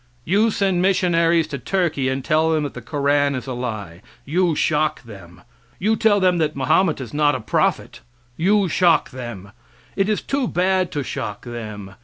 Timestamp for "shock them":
4.55-5.43, 8.67-9.51, 11.03-11.93